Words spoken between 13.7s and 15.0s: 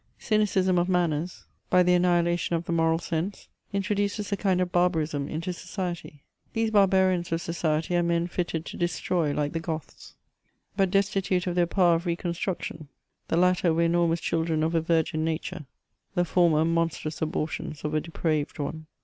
were enormous children of a